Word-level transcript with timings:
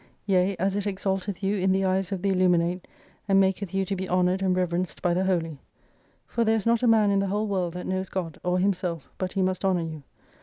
Yea, 0.25 0.55
as 0.57 0.75
it 0.75 0.87
exalteth 0.87 1.43
you 1.43 1.57
in 1.57 1.71
the 1.71 1.85
eyes 1.85 2.11
of 2.11 2.23
the 2.23 2.31
illuminate, 2.31 2.87
and 3.27 3.39
maketh 3.39 3.71
you 3.71 3.85
to 3.85 3.95
be 3.95 4.09
honored 4.09 4.41
and 4.41 4.55
reverenced 4.57 4.99
by 4.99 5.13
the 5.13 5.25
Holy. 5.25 5.59
For 6.25 6.43
there 6.43 6.55
is 6.57 6.65
not 6.65 6.81
a 6.81 6.87
man 6.87 7.11
in 7.11 7.19
the 7.19 7.27
whole 7.27 7.45
world 7.45 7.75
that 7.75 7.85
knows 7.85 8.09
God, 8.09 8.39
or 8.43 8.57
himself, 8.57 9.11
but 9.19 9.33
he 9.33 9.43
must 9.43 9.63
honour 9.63 9.83
you. 9.85 10.01